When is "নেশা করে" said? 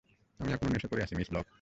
0.69-1.01